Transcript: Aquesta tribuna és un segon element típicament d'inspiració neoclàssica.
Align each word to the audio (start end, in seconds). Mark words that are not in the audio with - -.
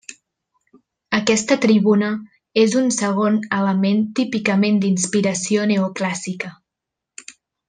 Aquesta 1.17 1.57
tribuna 1.65 2.09
és 2.63 2.73
un 2.81 2.89
segon 2.97 3.37
element 3.59 4.01
típicament 4.21 4.81
d'inspiració 4.87 5.69
neoclàssica. 5.75 6.53